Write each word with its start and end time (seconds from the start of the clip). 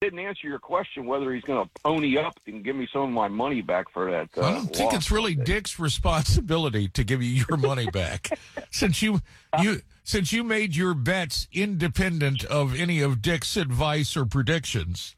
didn't 0.00 0.20
answer 0.20 0.48
your 0.48 0.58
question 0.58 1.04
whether 1.04 1.30
he's 1.30 1.44
going 1.44 1.62
to 1.62 1.70
pony 1.82 2.16
up 2.16 2.32
and 2.46 2.64
give 2.64 2.74
me 2.74 2.88
some 2.90 3.02
of 3.02 3.10
my 3.10 3.28
money 3.28 3.60
back 3.60 3.92
for 3.92 4.10
that. 4.10 4.30
Uh, 4.34 4.46
I 4.46 4.52
don't 4.54 4.74
think 4.74 4.94
it's 4.94 5.10
really. 5.10 5.34
Dick's 5.34 5.78
responsibility 5.78 6.88
to 6.88 7.04
give 7.04 7.22
you 7.22 7.44
your 7.46 7.58
money 7.58 7.86
back, 7.86 8.38
since 8.70 9.02
you 9.02 9.20
you 9.60 9.82
since 10.02 10.32
you 10.32 10.42
made 10.42 10.74
your 10.74 10.94
bets 10.94 11.48
independent 11.52 12.44
of 12.44 12.74
any 12.74 13.02
of 13.02 13.20
Dick's 13.20 13.58
advice 13.58 14.16
or 14.16 14.24
predictions. 14.24 15.16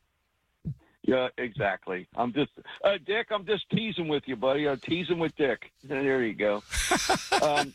Yeah, 1.05 1.29
exactly. 1.37 2.07
I'm 2.17 2.33
just 2.33 2.51
uh, 2.85 2.99
Dick. 3.05 3.29
I'm 3.31 3.45
just 3.45 3.69
teasing 3.71 4.07
with 4.07 4.23
you, 4.27 4.37
buddy. 4.37 4.69
I'm 4.69 4.79
teasing 4.79 5.19
with 5.19 5.35
Dick. 5.37 5.73
There 5.83 6.23
you 6.23 6.35
go. 6.35 6.63
um, 7.43 7.75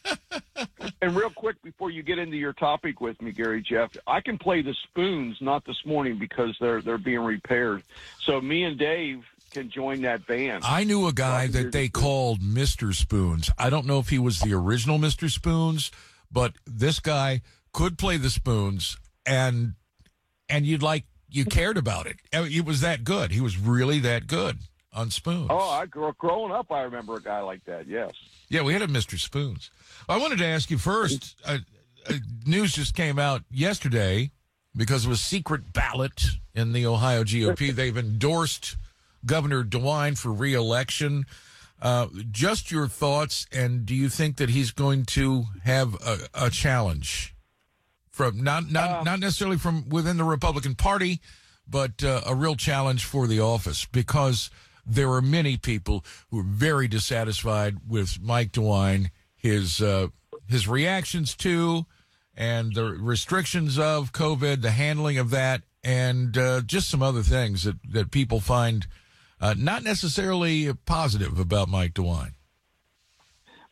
and 1.02 1.16
real 1.16 1.30
quick 1.30 1.62
before 1.62 1.92
you 1.92 2.04
get 2.04 2.20
into 2.20 2.38
your 2.38 2.54
topic 2.54 3.02
with 3.02 3.22
me, 3.22 3.32
Gary 3.32 3.62
Jeff, 3.62 3.92
I 4.08 4.22
can 4.22 4.38
play 4.38 4.62
the 4.62 4.74
spoons 4.86 5.38
not 5.42 5.66
this 5.66 5.86
morning 5.86 6.18
because 6.18 6.56
they're 6.62 6.82
they're 6.82 6.98
being 6.98 7.20
repaired. 7.20 7.84
So 8.22 8.40
me 8.40 8.64
and 8.64 8.78
Dave 8.78 9.26
can 9.52 9.70
join 9.70 10.02
that 10.04 10.26
band. 10.26 10.64
I 10.66 10.86
knew 10.86 11.08
a 11.08 11.14
guy 11.14 11.48
that 11.48 11.72
they 11.72 11.90
called 11.90 12.42
Mr. 12.42 12.94
Spoons. 12.94 13.50
I 13.58 13.70
don't 13.70 13.86
know 13.86 14.00
if 14.00 14.10
he 14.10 14.20
was 14.20 14.40
the 14.40 14.54
original 14.54 15.00
Mr. 15.00 15.30
Spoons, 15.30 15.92
but 16.32 16.54
this 16.66 17.00
guy 17.00 17.42
could 17.74 17.98
play 17.98 18.18
the 18.18 18.30
spoons 18.30 18.98
and 19.26 19.74
and 20.50 20.66
you'd 20.66 20.82
like 20.82 21.06
you 21.30 21.46
cared 21.46 21.78
about 21.78 22.06
it. 22.08 22.18
It 22.32 22.66
was 22.66 22.82
that 22.82 23.04
good. 23.04 23.32
He 23.32 23.42
was 23.42 23.58
really 23.58 24.00
that 24.00 24.28
good 24.28 24.60
on 24.94 25.12
spoons. 25.12 25.48
oh, 25.50 25.70
I 25.70 25.86
grew 25.86 26.14
growing 26.18 26.52
up. 26.52 26.72
I 26.72 26.82
remember 26.82 27.16
a 27.16 27.22
guy 27.22 27.42
like 27.42 27.64
that. 27.66 27.88
Yes. 27.88 28.12
Yeah, 28.50 28.62
we 28.64 28.74
had 28.74 28.82
a 28.82 28.88
Mr. 28.88 29.20
Spoons. 29.20 29.70
I 30.10 30.18
wanted 30.18 30.40
to 30.40 30.46
ask 30.46 30.72
you 30.72 30.78
first. 30.78 31.36
Uh, 31.46 31.60
uh, 32.10 32.14
news 32.46 32.74
just 32.74 32.96
came 32.96 33.20
out 33.20 33.44
yesterday 33.52 34.32
because 34.76 35.06
of 35.06 35.12
a 35.12 35.18
secret 35.18 35.74
ballot 35.74 36.24
in 36.56 36.72
the 36.72 36.86
Ohio 36.86 37.24
GOP. 37.24 37.72
They've 37.76 37.98
endorsed 37.98 38.78
Governor 39.26 39.64
DeWine 39.64 40.18
for 40.18 40.32
reelection. 40.32 41.26
Uh, 41.80 42.08
just 42.32 42.72
your 42.72 42.88
thoughts, 42.88 43.46
and 43.52 43.86
do 43.86 43.94
you 43.94 44.10
think 44.10 44.38
that 44.38 44.50
he's 44.50 44.72
going 44.72 45.06
to 45.06 45.46
have 45.64 45.94
a, 45.96 46.18
a 46.34 46.50
challenge 46.50 47.36
from 48.18 48.44
not 48.44 48.72
not 48.72 49.06
not 49.06 49.20
necessarily 49.20 49.58
from 49.58 49.88
within 49.90 50.18
the 50.18 50.24
Republican 50.24 50.74
Party, 50.74 51.22
but 51.70 52.04
uh, 52.04 52.22
a 52.26 52.34
real 52.34 52.56
challenge 52.56 53.06
for 53.06 53.28
the 53.28 53.40
office 53.40 53.86
because 53.86 54.50
there 54.84 55.12
are 55.12 55.22
many 55.22 55.56
people 55.56 56.04
who 56.32 56.40
are 56.40 56.44
very 56.44 56.88
dissatisfied 56.88 57.78
with 57.88 58.20
Mike 58.20 58.52
DeWine, 58.54 59.12
his 59.36 59.82
uh, 59.82 60.08
his 60.50 60.68
reactions 60.68 61.36
to, 61.36 61.86
and 62.36 62.74
the 62.74 62.86
restrictions 62.86 63.78
of 63.78 64.12
COVID, 64.14 64.64
the 64.64 64.72
handling 64.72 65.20
of 65.20 65.30
that, 65.30 65.62
and 65.84 66.36
uh, 66.36 66.62
just 66.62 66.90
some 66.90 67.04
other 67.04 67.22
things 67.22 67.66
that 67.66 67.78
that 67.88 68.10
people 68.10 68.40
find 68.40 68.88
uh, 69.40 69.54
not 69.56 69.84
necessarily 69.84 70.74
positive 70.74 71.38
about 71.38 71.70
Mike 71.70 71.94
DeWine. 71.94 72.34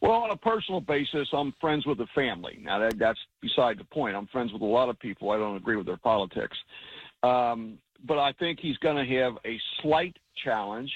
Well, 0.06 0.22
on 0.22 0.30
a 0.30 0.38
personal 0.38 0.82
basis, 0.82 1.28
I'm 1.34 1.54
friends 1.60 1.86
with 1.86 1.98
the 1.98 2.08
family. 2.14 2.60
Now, 2.62 2.80
that, 2.80 3.00
that's 3.00 3.20
beside 3.42 3.80
the 3.80 3.86
point. 3.86 4.16
I'm 4.16 4.28
friends 4.28 4.54
with 4.54 4.62
a 4.62 4.66
lot 4.66 4.88
of 4.88 5.00
people. 5.00 5.32
I 5.32 5.38
don't 5.38 5.56
agree 5.56 5.76
with 5.76 5.88
their 5.88 5.98
politics. 5.98 6.58
Um, 7.24 7.80
but 8.06 8.20
I 8.20 8.32
think 8.34 8.60
he's 8.60 8.78
going 8.78 8.98
to 8.98 9.16
have 9.16 9.38
a 9.46 9.60
slight 9.82 10.16
challenge. 10.44 10.92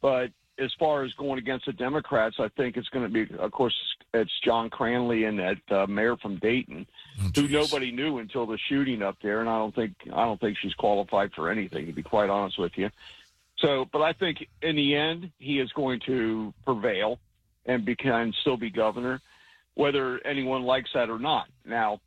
But 0.00 0.30
as 0.58 0.70
far 0.78 1.02
as 1.02 1.12
going 1.14 1.38
against 1.38 1.66
the 1.66 1.72
Democrats, 1.72 2.36
I 2.38 2.48
think 2.56 2.76
it's 2.76 2.88
going 2.90 3.04
to 3.04 3.10
be, 3.10 3.34
of 3.38 3.50
course, 3.50 3.74
it's 4.12 4.30
John 4.44 4.70
Cranley 4.70 5.24
and 5.24 5.38
that 5.40 5.58
uh, 5.70 5.86
mayor 5.86 6.16
from 6.16 6.36
Dayton, 6.36 6.86
Oh, 7.20 7.30
who 7.34 7.48
nobody 7.48 7.90
knew 7.90 8.18
until 8.18 8.46
the 8.46 8.58
shooting 8.68 9.02
up 9.02 9.16
there. 9.20 9.40
And 9.40 9.48
I 9.48 9.58
don't 9.58 9.74
think 9.74 9.94
I 10.12 10.24
don't 10.24 10.40
think 10.40 10.58
she's 10.60 10.74
qualified 10.74 11.32
for 11.34 11.50
anything, 11.50 11.86
to 11.86 11.92
be 11.92 12.02
quite 12.02 12.30
honest 12.30 12.58
with 12.58 12.72
you. 12.76 12.90
So, 13.58 13.86
but 13.92 14.02
I 14.02 14.12
think 14.12 14.46
in 14.62 14.76
the 14.76 14.94
end, 14.94 15.30
he 15.38 15.58
is 15.58 15.72
going 15.72 16.00
to 16.06 16.52
prevail 16.64 17.18
and 17.66 17.84
be, 17.84 17.94
can 17.96 18.32
still 18.40 18.56
be 18.56 18.70
governor, 18.70 19.20
whether 19.74 20.24
anyone 20.26 20.62
likes 20.62 20.90
that 20.94 21.10
or 21.10 21.18
not. 21.18 21.46
Now, 21.64 22.00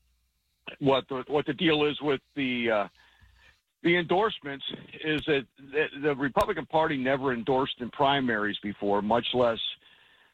what 0.79 1.07
the 1.09 1.23
what 1.27 1.45
the 1.45 1.53
deal 1.53 1.85
is 1.85 1.99
with 2.01 2.21
the 2.35 2.69
uh, 2.71 2.87
the 3.83 3.97
endorsements 3.97 4.65
is 5.03 5.21
that 5.25 5.45
the, 5.71 5.85
the 6.01 6.15
Republican 6.15 6.65
Party 6.65 6.97
never 6.97 7.33
endorsed 7.33 7.75
in 7.79 7.89
primaries 7.89 8.57
before, 8.61 9.01
much 9.01 9.27
less 9.33 9.59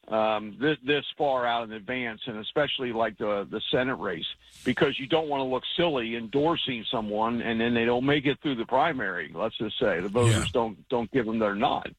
um, 0.08 0.58
this, 0.60 0.78
this 0.86 1.06
far 1.18 1.46
out 1.46 1.64
in 1.64 1.72
advance, 1.74 2.20
and 2.26 2.38
especially 2.40 2.92
like 2.92 3.18
the 3.18 3.48
the 3.50 3.62
Senate 3.72 3.96
race, 3.96 4.26
because 4.66 5.00
you 5.00 5.08
don't 5.08 5.30
want 5.30 5.40
to 5.42 5.46
look 5.46 5.64
silly 5.78 6.16
endorsing 6.16 6.84
someone 6.92 7.42
and 7.42 7.62
then 7.62 7.74
they 7.74 7.86
don't 7.86 8.06
make 8.06 8.26
it 8.26 8.38
through 8.42 8.56
the 8.56 8.66
primary. 8.66 9.32
Let's 9.34 9.58
just 9.58 9.80
say 9.80 10.02
the 10.02 10.10
voters 10.10 10.36
Yeah. 10.36 10.46
don't 10.52 10.90
don't 10.90 11.12
give 11.12 11.26
them 11.26 11.40
their 11.40 11.56
nod. 11.56 11.96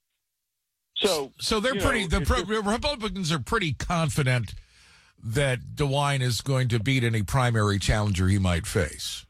So 1.06 1.32
So 1.38 1.60
they're 1.60 1.74
pretty. 1.74 2.02
know, 2.06 2.18
the 2.18 2.20
pro, 2.24 2.42
Republicans 2.42 3.30
are 3.32 3.38
pretty 3.38 3.72
confident 3.72 4.54
that 5.22 5.60
DeWine 5.76 6.20
is 6.20 6.40
going 6.40 6.68
to 6.68 6.78
beat 6.78 7.02
any 7.04 7.22
primary 7.22 7.78
challenger 7.78 8.28
he 8.28 8.38
might 8.38 8.66
face. 8.66 9.24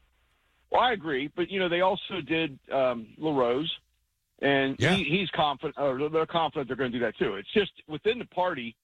Well, 0.71 0.81
I 0.81 0.91
agree, 0.91 1.29
but 1.35 1.49
you 1.49 1.59
know 1.59 1.69
they 1.69 1.81
also 1.81 2.19
did 2.25 2.59
um, 2.71 3.07
LaRose, 3.17 3.71
and 4.41 4.75
Yeah. 4.79 4.93
he, 4.95 5.03
he's 5.05 5.29
confident. 5.29 5.75
Or 5.77 6.09
they're 6.09 6.25
confident 6.25 6.67
they're 6.67 6.75
going 6.75 6.91
to 6.91 6.97
do 6.99 7.03
that 7.05 7.17
too. 7.17 7.35
It's 7.35 7.51
just 7.53 7.71
within 7.87 8.19
the 8.19 8.25
party, 8.25 8.75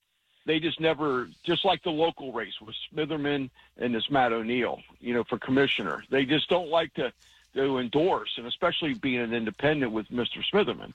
they 0.46 0.60
just 0.60 0.80
never, 0.80 1.28
just 1.44 1.66
like 1.66 1.84
the 1.84 1.90
local 1.92 2.32
race 2.32 2.54
with 2.66 2.76
Smitherman 2.94 3.50
and 3.78 3.94
this 3.94 4.10
Matt 4.10 4.32
O'Neill, 4.32 4.80
you 5.00 5.14
know, 5.14 5.24
for 5.26 5.38
commissioner, 5.38 6.04
they 6.10 6.24
just 6.26 6.48
don't 6.50 6.70
like 6.70 6.94
to 6.94 7.12
to 7.56 7.80
endorse, 7.80 8.30
and 8.38 8.48
especially 8.48 8.94
being 8.94 9.20
an 9.20 9.34
independent 9.34 9.92
with 9.92 10.08
Mr. 10.10 10.42
Smitherman. 10.54 10.94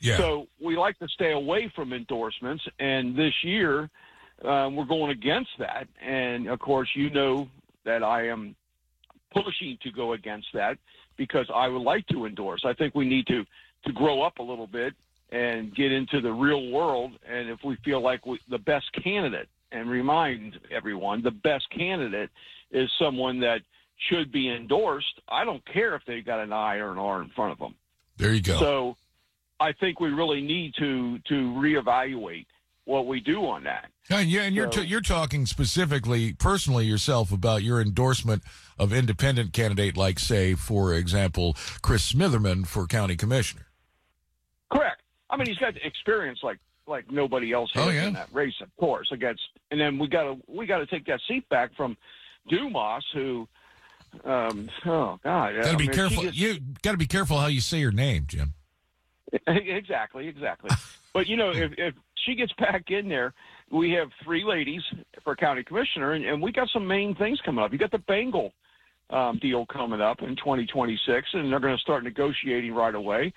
Yeah. 0.00 0.16
So 0.16 0.46
we 0.60 0.76
like 0.76 0.98
to 1.00 1.08
stay 1.08 1.32
away 1.32 1.70
from 1.74 1.92
endorsements, 1.92 2.64
and 2.78 3.16
this 3.16 3.34
year 3.42 3.90
um, 4.44 4.76
we're 4.76 4.84
going 4.84 5.10
against 5.10 5.50
that. 5.58 5.88
And 6.00 6.48
of 6.48 6.58
course, 6.58 6.88
you 6.94 7.10
know 7.10 7.48
that 7.84 8.02
I 8.02 8.28
am 8.28 8.54
pushing 9.32 9.78
to 9.82 9.90
go 9.90 10.12
against 10.12 10.48
that 10.54 10.78
because 11.16 11.46
I 11.52 11.68
would 11.68 11.82
like 11.82 12.06
to 12.08 12.26
endorse. 12.26 12.62
I 12.64 12.72
think 12.74 12.94
we 12.94 13.06
need 13.06 13.26
to 13.28 13.44
to 13.84 13.92
grow 13.92 14.22
up 14.22 14.38
a 14.38 14.42
little 14.42 14.66
bit 14.66 14.94
and 15.30 15.74
get 15.74 15.92
into 15.92 16.20
the 16.20 16.32
real 16.32 16.70
world. 16.70 17.12
And 17.28 17.48
if 17.48 17.60
we 17.64 17.76
feel 17.84 18.00
like 18.00 18.26
we, 18.26 18.40
the 18.48 18.58
best 18.58 18.92
candidate, 18.92 19.48
and 19.72 19.90
remind 19.90 20.58
everyone, 20.70 21.22
the 21.22 21.30
best 21.30 21.68
candidate 21.70 22.30
is 22.70 22.90
someone 22.98 23.40
that 23.40 23.60
should 24.08 24.30
be 24.32 24.48
endorsed. 24.50 25.20
I 25.28 25.44
don't 25.44 25.64
care 25.66 25.94
if 25.94 26.02
they 26.06 26.20
got 26.20 26.40
an 26.40 26.52
I 26.52 26.76
or 26.76 26.92
an 26.92 26.98
R 26.98 27.22
in 27.22 27.28
front 27.30 27.52
of 27.52 27.58
them. 27.58 27.74
there 28.18 28.32
you 28.32 28.42
go. 28.42 28.58
So 28.58 28.96
I 29.60 29.72
think 29.72 30.00
we 30.00 30.10
really 30.10 30.42
need 30.42 30.74
to 30.78 31.18
to 31.20 31.34
reevaluate 31.34 32.46
what 32.84 33.06
we 33.06 33.18
do 33.20 33.44
on 33.46 33.64
that. 33.64 33.86
Yeah, 34.08 34.20
yeah, 34.20 34.42
and 34.42 34.54
you're 34.54 34.70
So- 34.70 34.82
t- 34.82 34.86
you're 34.86 35.00
talking 35.00 35.44
specifically, 35.46 36.32
personally 36.34 36.84
yourself 36.86 37.32
about 37.32 37.64
your 37.64 37.80
endorsement 37.80 38.44
of 38.78 38.92
independent 38.92 39.52
candidate, 39.52 39.96
like 39.96 40.20
say, 40.20 40.54
for 40.54 40.94
example, 40.94 41.56
Chris 41.82 42.12
Smitherman 42.12 42.64
for 42.66 42.86
county 42.86 43.16
commissioner. 43.16 43.66
Correct. 44.72 45.00
I 45.30 45.36
mean, 45.36 45.46
he's 45.48 45.58
got 45.58 45.74
experience 45.82 46.40
like 46.42 46.58
like 46.86 47.10
nobody 47.10 47.52
else 47.52 47.70
oh, 47.74 47.80
has 47.80 47.88
Oh, 47.88 47.92
yeah. 47.92 48.06
in 48.06 48.14
that 48.14 48.28
race, 48.32 48.54
of 48.60 48.68
course. 48.76 49.08
Against, 49.10 49.42
and 49.72 49.80
then 49.80 49.98
we 49.98 50.06
got 50.06 50.22
to 50.22 50.36
we 50.46 50.66
got 50.66 50.78
to 50.78 50.86
take 50.86 51.04
that 51.06 51.20
seat 51.26 51.48
back 51.48 51.74
from 51.76 51.96
Dumas, 52.48 53.04
who, 53.12 53.48
um, 54.24 54.68
oh 54.86 55.18
God, 55.22 55.54
Got 55.56 55.64
to 55.64 55.70
I 55.70 55.74
be 55.76 55.84
mean, 55.84 55.92
careful. 55.92 56.22
just- 56.24 56.36
You 56.36 56.58
got 56.82 56.92
to 56.92 56.96
be 56.98 57.06
careful 57.06 57.38
how 57.38 57.46
you 57.48 57.60
say 57.60 57.78
your 57.78 57.92
name, 57.92 58.24
Jim. 58.26 58.54
exactly, 59.46 60.28
exactly. 60.28 60.70
but 61.12 61.26
you 61.26 61.36
know, 61.36 61.50
if 61.50 61.72
if 61.78 61.94
she 62.24 62.34
gets 62.34 62.52
back 62.54 62.84
in 62.90 63.08
there, 63.08 63.34
we 63.70 63.90
have 63.92 64.08
three 64.24 64.44
ladies 64.44 64.82
for 65.24 65.34
county 65.36 65.62
commissioner, 65.64 66.12
and, 66.12 66.24
and 66.24 66.40
we 66.42 66.52
got 66.52 66.68
some 66.72 66.86
main 66.86 67.14
things 67.14 67.40
coming 67.44 67.64
up. 67.64 67.72
You 67.72 67.78
got 67.78 67.90
the 67.90 67.98
Bengal 67.98 68.52
um, 69.10 69.38
deal 69.40 69.66
coming 69.66 70.00
up 70.00 70.22
in 70.22 70.36
2026, 70.36 71.28
and 71.34 71.52
they're 71.52 71.60
going 71.60 71.74
to 71.76 71.80
start 71.80 72.04
negotiating 72.04 72.72
right 72.74 72.94
away. 72.94 73.32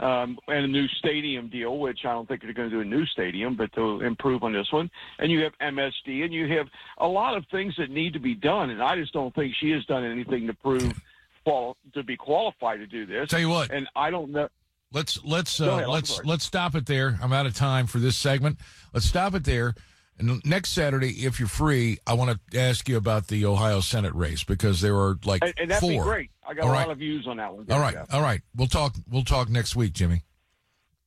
Um, 0.00 0.38
and 0.48 0.64
a 0.64 0.68
new 0.68 0.88
stadium 0.98 1.48
deal, 1.48 1.78
which 1.78 2.00
I 2.04 2.10
don't 2.12 2.26
think 2.26 2.42
they're 2.42 2.52
going 2.52 2.68
to 2.68 2.74
do 2.74 2.80
a 2.80 2.84
new 2.84 3.06
stadium, 3.06 3.54
but 3.54 3.72
to 3.74 4.00
improve 4.00 4.42
on 4.42 4.52
this 4.52 4.66
one. 4.72 4.90
And 5.20 5.30
you 5.30 5.44
have 5.44 5.52
MSD, 5.60 6.24
and 6.24 6.32
you 6.34 6.48
have 6.56 6.66
a 6.98 7.06
lot 7.06 7.36
of 7.36 7.44
things 7.52 7.74
that 7.78 7.90
need 7.90 8.12
to 8.14 8.18
be 8.18 8.34
done. 8.34 8.70
And 8.70 8.82
I 8.82 8.96
just 8.96 9.12
don't 9.12 9.32
think 9.36 9.54
she 9.60 9.70
has 9.70 9.84
done 9.84 10.04
anything 10.04 10.48
to 10.48 10.54
prove 10.54 11.00
qual- 11.44 11.76
to 11.92 12.02
be 12.02 12.16
qualified 12.16 12.80
to 12.80 12.86
do 12.88 13.06
this. 13.06 13.28
Tell 13.30 13.38
you 13.38 13.48
what, 13.48 13.70
And 13.70 13.86
I 13.94 14.10
don't 14.10 14.32
know. 14.32 14.48
let's 14.92 15.22
let's 15.24 15.60
uh, 15.60 15.70
ahead, 15.70 15.88
let's 15.88 16.24
let's 16.24 16.44
stop 16.44 16.74
it 16.74 16.86
there. 16.86 17.16
I'm 17.22 17.32
out 17.32 17.46
of 17.46 17.54
time 17.54 17.86
for 17.86 17.98
this 18.00 18.16
segment. 18.16 18.58
Let's 18.92 19.06
stop 19.06 19.34
it 19.34 19.44
there. 19.44 19.74
And 20.18 20.40
next 20.44 20.70
Saturday, 20.70 21.24
if 21.26 21.40
you're 21.40 21.48
free, 21.48 21.98
I 22.06 22.14
want 22.14 22.38
to 22.50 22.58
ask 22.58 22.88
you 22.88 22.96
about 22.96 23.26
the 23.26 23.44
Ohio 23.46 23.80
Senate 23.80 24.14
race 24.14 24.44
because 24.44 24.80
there 24.80 24.96
are 24.96 25.18
like 25.24 25.42
And, 25.42 25.54
and 25.58 25.70
that'd 25.70 25.80
four. 25.80 25.90
be 25.90 26.08
great. 26.08 26.30
I 26.46 26.54
got 26.54 26.64
All 26.64 26.70
a 26.70 26.72
right. 26.72 26.86
lot 26.86 26.92
of 26.92 26.98
views 26.98 27.26
on 27.26 27.38
that 27.38 27.54
one. 27.54 27.66
All 27.70 27.80
right, 27.80 27.96
all 28.12 28.22
right. 28.22 28.40
We'll 28.54 28.68
talk. 28.68 28.94
We'll 29.10 29.24
talk 29.24 29.48
next 29.48 29.74
week, 29.74 29.92
Jimmy. 29.92 30.22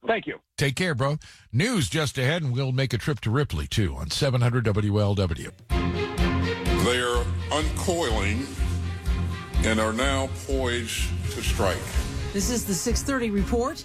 Thank 0.06 0.27
you. 0.27 0.39
Take 0.57 0.75
care, 0.75 0.95
bro. 0.95 1.18
News 1.51 1.89
just 1.89 2.18
ahead, 2.18 2.42
and 2.42 2.54
we'll 2.54 2.71
make 2.71 2.94
a 2.94 2.98
trip 2.98 3.19
to 3.21 3.30
Ripley 3.31 3.68
too 3.68 3.95
on 3.95 4.09
700 4.09 4.65
WLW. 4.65 5.51
They're 6.83 7.24
uncoiling 7.51 8.45
and 9.65 9.80
are 9.80 9.94
now 9.94 10.30
poised 10.48 11.10
to 11.31 11.42
strike. 11.42 11.77
This 12.33 12.50
is 12.50 12.65
the 12.65 12.74
630 12.74 13.31
report. 13.31 13.83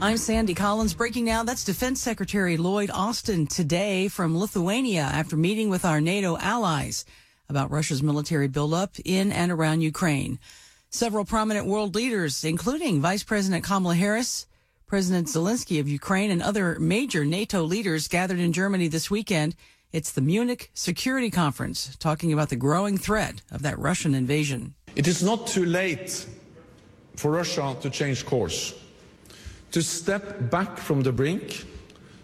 I'm 0.00 0.16
Sandy 0.16 0.54
Collins. 0.54 0.94
Breaking 0.94 1.24
now, 1.24 1.42
that's 1.42 1.64
Defense 1.64 2.00
Secretary 2.00 2.56
Lloyd 2.56 2.88
Austin 2.94 3.48
today 3.48 4.06
from 4.06 4.38
Lithuania 4.38 5.00
after 5.02 5.36
meeting 5.36 5.70
with 5.70 5.84
our 5.84 6.00
NATO 6.00 6.38
allies 6.38 7.04
about 7.48 7.72
Russia's 7.72 8.00
military 8.00 8.46
buildup 8.46 8.94
in 9.04 9.32
and 9.32 9.50
around 9.50 9.80
Ukraine. 9.80 10.38
Several 10.88 11.24
prominent 11.24 11.66
world 11.66 11.96
leaders, 11.96 12.44
including 12.44 13.00
Vice 13.00 13.24
President 13.24 13.64
Kamala 13.64 13.96
Harris, 13.96 14.46
President 14.86 15.26
Zelensky 15.26 15.80
of 15.80 15.88
Ukraine, 15.88 16.30
and 16.30 16.44
other 16.44 16.78
major 16.78 17.24
NATO 17.24 17.64
leaders 17.64 18.06
gathered 18.06 18.38
in 18.38 18.52
Germany 18.52 18.86
this 18.86 19.10
weekend. 19.10 19.56
It's 19.92 20.12
the 20.12 20.20
Munich 20.20 20.70
Security 20.74 21.28
Conference 21.28 21.96
talking 21.96 22.32
about 22.32 22.50
the 22.50 22.56
growing 22.56 22.98
threat 22.98 23.42
of 23.50 23.62
that 23.62 23.76
Russian 23.80 24.14
invasion. 24.14 24.74
It 24.94 25.08
is 25.08 25.24
not 25.24 25.48
too 25.48 25.64
late 25.64 26.24
for 27.16 27.32
Russia 27.32 27.76
to 27.80 27.90
change 27.90 28.24
course, 28.24 28.74
to 29.72 29.82
step 29.82 30.50
back 30.50 30.78
from 30.78 31.02
the 31.02 31.12
brink, 31.12 31.64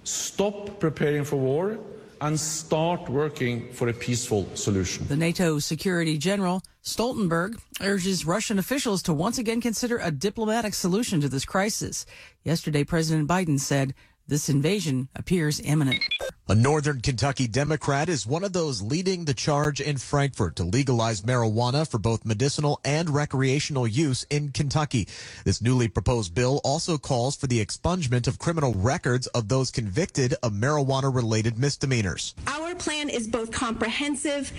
stop 0.05 0.81
preparing 0.81 1.25
for 1.25 1.37
war, 1.37 1.79
and 2.21 2.39
start 2.39 3.09
working 3.09 3.71
for 3.73 3.89
a 3.89 3.93
peaceful 3.93 4.49
solution. 4.55 5.07
The 5.09 5.17
NATO 5.17 5.59
Security 5.59 6.17
General 6.17 6.63
Stoltenberg 6.83 7.59
urges 7.81 8.25
Russian 8.25 8.59
officials 8.59 9.03
to 9.03 9.13
once 9.13 9.37
again 9.37 9.61
consider 9.61 9.99
a 9.99 10.11
diplomatic 10.11 10.75
solution 10.75 11.21
to 11.21 11.29
this 11.29 11.45
crisis. 11.45 12.07
Yesterday, 12.43 12.85
President 12.85 13.29
Biden 13.29 13.61
said 13.61 13.95
this 14.27 14.49
invasion 14.49 15.09
appears 15.15 15.61
imminent. 15.61 16.03
A 16.47 16.55
northern 16.55 17.01
Kentucky 17.01 17.49
Democrat 17.49 18.11
is 18.11 18.27
one 18.27 18.45
of 18.45 18.53
those 18.53 18.83
leading 18.83 19.25
the 19.25 19.33
charge 19.33 19.81
in 19.81 19.97
Frankfort 19.97 20.57
to 20.57 20.65
legalize 20.65 21.23
marijuana 21.23 21.91
for 21.91 21.97
both 21.97 22.27
medicinal 22.27 22.83
and 22.85 23.09
recreational 23.09 23.87
use 23.87 24.27
in 24.29 24.51
Kentucky. 24.51 25.09
This 25.47 25.63
newly 25.63 25.89
proposed 25.89 26.35
bill 26.35 26.61
also 26.63 26.99
calls 26.99 27.35
for 27.35 27.47
the 27.47 27.65
expungement 27.65 28.27
of 28.27 28.39
criminal 28.39 28.75
records 28.75 29.27
of 29.29 29.49
those 29.49 29.71
convicted 29.71 30.35
of 30.43 30.53
marijuana 30.53 31.13
related 31.15 31.59
misdemeanors. 31.59 32.35
Our 32.47 32.75
plan 32.75 33.09
is 33.09 33.27
both 33.27 33.51
comprehensive 33.51 34.53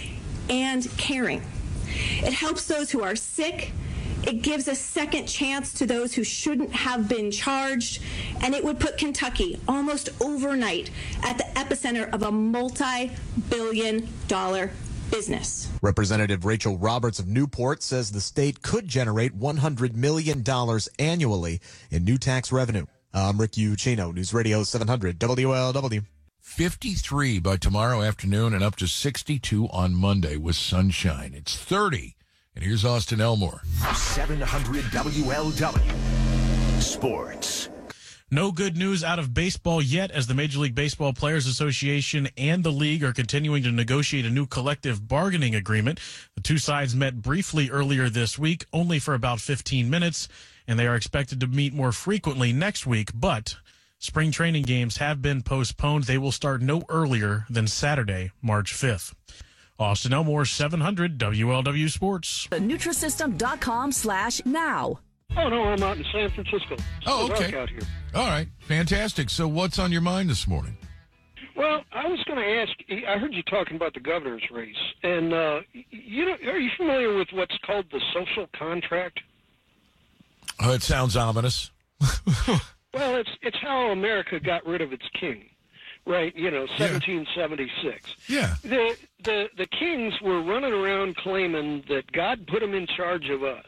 and 0.49 0.89
caring. 0.97 1.43
It 1.85 2.33
helps 2.33 2.65
those 2.65 2.89
who 2.89 3.03
are 3.03 3.15
sick 3.15 3.73
it 4.27 4.41
gives 4.41 4.67
a 4.67 4.75
second 4.75 5.27
chance 5.27 5.73
to 5.73 5.85
those 5.85 6.13
who 6.13 6.23
shouldn't 6.23 6.71
have 6.71 7.07
been 7.07 7.31
charged, 7.31 8.01
and 8.41 8.53
it 8.53 8.63
would 8.63 8.79
put 8.79 8.97
Kentucky 8.97 9.59
almost 9.67 10.09
overnight 10.21 10.91
at 11.23 11.37
the 11.37 11.43
epicenter 11.55 12.11
of 12.13 12.23
a 12.23 12.31
multi 12.31 13.11
billion 13.49 14.07
dollar 14.27 14.71
business. 15.11 15.69
Representative 15.81 16.45
Rachel 16.45 16.77
Roberts 16.77 17.19
of 17.19 17.27
Newport 17.27 17.83
says 17.83 18.11
the 18.11 18.21
state 18.21 18.61
could 18.61 18.87
generate 18.87 19.37
$100 19.37 19.95
million 19.95 20.43
annually 20.99 21.61
in 21.91 22.03
new 22.03 22.17
tax 22.17 22.51
revenue. 22.51 22.85
I'm 23.13 23.39
Rick 23.39 23.51
Ucchino, 23.51 24.13
News 24.13 24.33
Radio 24.33 24.63
700 24.63 25.19
WLW. 25.19 26.05
53 26.41 27.39
by 27.39 27.57
tomorrow 27.57 28.01
afternoon 28.01 28.53
and 28.53 28.63
up 28.63 28.75
to 28.75 28.87
62 28.87 29.67
on 29.69 29.95
Monday 29.95 30.37
with 30.37 30.55
sunshine. 30.55 31.33
It's 31.33 31.55
30 31.57 32.15
and 32.55 32.63
here's 32.63 32.85
Austin 32.85 33.19
Elmore. 33.21 33.61
700 33.93 34.85
WLW 34.85 36.81
Sports. 36.81 37.69
No 38.31 38.51
good 38.51 38.75
news 38.75 39.03
out 39.03 39.19
of 39.19 39.33
baseball 39.33 39.81
yet, 39.81 40.09
as 40.09 40.25
the 40.27 40.33
Major 40.33 40.59
League 40.59 40.73
Baseball 40.73 41.13
Players 41.13 41.45
Association 41.45 42.27
and 42.37 42.63
the 42.63 42.71
league 42.71 43.03
are 43.03 43.13
continuing 43.13 43.61
to 43.63 43.71
negotiate 43.71 44.25
a 44.25 44.31
new 44.31 44.47
collective 44.47 45.07
bargaining 45.07 45.53
agreement. 45.53 45.99
The 46.33 46.41
two 46.41 46.57
sides 46.57 46.95
met 46.95 47.21
briefly 47.21 47.69
earlier 47.69 48.09
this 48.09 48.39
week, 48.39 48.65
only 48.73 48.97
for 48.97 49.13
about 49.13 49.41
15 49.41 49.89
minutes, 49.89 50.27
and 50.67 50.79
they 50.79 50.87
are 50.87 50.95
expected 50.95 51.39
to 51.41 51.47
meet 51.47 51.73
more 51.73 51.91
frequently 51.91 52.51
next 52.51 52.87
week. 52.87 53.11
But 53.13 53.57
spring 53.99 54.31
training 54.31 54.63
games 54.63 54.97
have 54.97 55.21
been 55.21 55.43
postponed. 55.43 56.05
They 56.05 56.17
will 56.17 56.31
start 56.31 56.61
no 56.61 56.83
earlier 56.89 57.45
than 57.49 57.67
Saturday, 57.67 58.31
March 58.41 58.73
5th. 58.73 59.13
Austin 59.77 60.13
Elmore, 60.13 60.45
700 60.45 61.17
WLW 61.17 61.89
Sports. 61.89 62.47
Nutrisystem.com 62.51 63.91
slash 63.91 64.45
now. 64.45 64.99
Oh, 65.37 65.49
no, 65.49 65.63
I'm 65.63 65.83
out 65.83 65.97
in 65.97 66.05
San 66.13 66.29
Francisco. 66.29 66.77
oh, 67.05 67.29
okay. 67.31 67.57
out 67.57 67.69
here. 67.69 67.81
All 68.13 68.27
right. 68.27 68.47
Fantastic. 68.59 69.29
So 69.29 69.47
what's 69.47 69.77
on 69.77 69.91
your 69.91 70.01
mind 70.01 70.29
this 70.29 70.47
morning? 70.47 70.77
Well, 71.57 71.83
I 71.91 72.07
was 72.07 72.23
going 72.25 72.39
to 72.39 72.45
ask. 72.45 72.71
I 73.07 73.17
heard 73.17 73.33
you 73.33 73.43
talking 73.43 73.75
about 73.75 73.93
the 73.93 74.01
governor's 74.01 74.43
race, 74.51 74.75
and 75.03 75.33
uh, 75.33 75.59
you 75.89 76.25
know, 76.25 76.35
are 76.51 76.59
you 76.59 76.69
familiar 76.77 77.15
with 77.17 77.29
what's 77.31 77.57
called 77.65 77.85
the 77.91 78.01
social 78.13 78.47
contract? 78.57 79.21
Oh, 80.59 80.73
it 80.73 80.83
sounds 80.83 81.15
ominous. 81.15 81.71
well, 82.47 83.15
it's 83.15 83.29
it's 83.41 83.57
how 83.61 83.91
America 83.91 84.37
got 84.39 84.65
rid 84.65 84.81
of 84.81 84.91
its 84.91 85.05
king 85.19 85.45
right? 86.05 86.35
You 86.35 86.51
know, 86.51 86.61
1776. 86.61 88.15
Yeah. 88.27 88.55
The 88.63 88.97
the 89.23 89.49
the 89.57 89.65
kings 89.65 90.13
were 90.21 90.41
running 90.41 90.73
around 90.73 91.15
claiming 91.17 91.83
that 91.89 92.11
God 92.11 92.47
put 92.47 92.61
them 92.61 92.73
in 92.73 92.87
charge 92.87 93.29
of 93.29 93.43
us, 93.43 93.65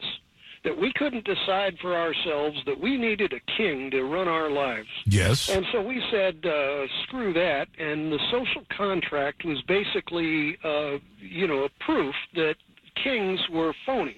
that 0.64 0.78
we 0.78 0.92
couldn't 0.92 1.24
decide 1.24 1.78
for 1.80 1.94
ourselves, 1.94 2.58
that 2.66 2.80
we 2.80 2.96
needed 2.96 3.32
a 3.32 3.40
king 3.56 3.90
to 3.90 4.02
run 4.04 4.28
our 4.28 4.50
lives. 4.50 4.88
Yes. 5.06 5.48
And 5.48 5.66
so 5.72 5.80
we 5.82 6.02
said, 6.10 6.44
uh, 6.46 6.86
screw 7.04 7.32
that. 7.32 7.68
And 7.78 8.12
the 8.12 8.20
social 8.30 8.64
contract 8.76 9.44
was 9.44 9.60
basically, 9.62 10.58
uh, 10.64 10.98
you 11.18 11.46
know, 11.46 11.64
a 11.64 11.70
proof 11.80 12.14
that 12.34 12.56
kings 13.02 13.40
were 13.50 13.74
phonies. 13.86 14.16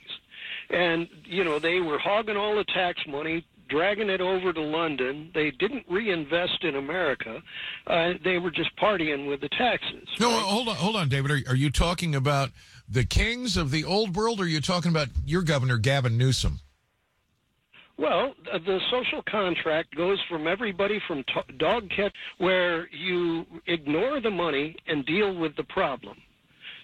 And, 0.70 1.08
you 1.24 1.42
know, 1.42 1.58
they 1.58 1.80
were 1.80 1.98
hogging 1.98 2.36
all 2.36 2.56
the 2.56 2.64
tax 2.64 3.00
money, 3.06 3.44
dragging 3.70 4.10
it 4.10 4.20
over 4.20 4.52
to 4.52 4.60
London. 4.60 5.30
They 5.34 5.50
didn't 5.52 5.86
reinvest 5.88 6.62
in 6.62 6.76
America. 6.76 7.42
Uh, 7.86 8.12
they 8.22 8.38
were 8.38 8.50
just 8.50 8.76
partying 8.76 9.28
with 9.28 9.40
the 9.40 9.48
taxes. 9.50 10.08
No, 10.18 10.30
right? 10.30 10.42
hold 10.42 10.68
on, 10.68 10.76
hold 10.76 10.96
on, 10.96 11.08
David. 11.08 11.30
Are, 11.30 11.40
are, 11.50 11.56
you 11.56 11.70
talking 11.70 12.14
about 12.14 12.50
the 12.88 13.04
kings 13.04 13.56
of 13.56 13.70
the 13.70 13.84
old 13.84 14.16
world, 14.16 14.40
or 14.40 14.44
are 14.44 14.46
you 14.46 14.60
talking 14.60 14.90
about 14.90 15.08
your 15.24 15.42
governor, 15.42 15.78
Gavin 15.78 16.18
Newsom? 16.18 16.60
Well, 17.96 18.34
the 18.44 18.80
social 18.90 19.22
contract 19.30 19.94
goes 19.94 20.18
from 20.28 20.46
everybody 20.46 21.00
from 21.06 21.22
t- 21.24 21.54
dog 21.58 21.90
catch, 21.90 22.14
where 22.38 22.88
you 22.90 23.44
ignore 23.66 24.20
the 24.20 24.30
money 24.30 24.74
and 24.86 25.04
deal 25.04 25.34
with 25.34 25.54
the 25.56 25.64
problem. 25.64 26.16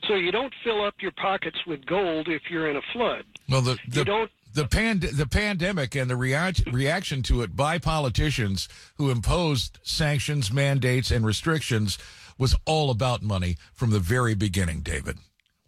So 0.07 0.15
you 0.15 0.31
don't 0.31 0.53
fill 0.63 0.85
up 0.85 0.95
your 1.01 1.13
pockets 1.13 1.57
with 1.67 1.85
gold 1.87 2.29
if 2.29 2.43
you're 2.51 2.69
in 2.69 2.77
a 2.77 2.83
flood. 2.93 3.25
Well, 3.49 3.63
the, 3.63 3.79
the 3.89 4.01
you 4.01 4.05
don't 4.05 4.31
the 4.57 4.67
pand- 4.67 5.03
the 5.03 5.27
pandemic 5.27 5.95
and 5.95 6.11
the 6.11 6.17
react- 6.17 6.67
reaction 6.73 7.23
to 7.23 7.43
it 7.43 7.55
by 7.55 7.79
politicians 7.79 8.69
who 8.97 9.11
imposed 9.11 9.79
sanctions, 9.83 10.51
mandates, 10.51 11.11
and 11.11 11.27
restrictions 11.27 11.99
was 12.39 12.57
all 12.65 12.91
about 12.91 13.23
money 13.23 13.57
from 13.75 13.91
the 13.91 14.01
very 14.01 14.35
beginning. 14.35 14.81
David 14.81 15.19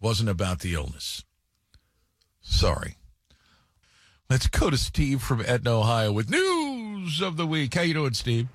wasn't 0.01 0.29
about 0.29 0.59
the 0.59 0.73
illness. 0.73 1.23
Sorry. 2.41 2.95
Let's 4.27 4.47
go 4.47 4.71
to 4.71 4.77
Steve 4.77 5.21
from 5.21 5.43
Etna, 5.45 5.79
Ohio, 5.79 6.11
with 6.11 6.31
news 6.31 7.21
of 7.21 7.37
the 7.37 7.45
week. 7.45 7.75
How 7.75 7.81
you 7.81 7.93
doing, 7.93 8.13
Steve? 8.13 8.47